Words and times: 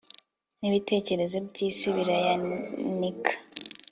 n'ibitereko 0.59 1.39
by'isi 1.49 1.87
biriyanika 1.95 3.31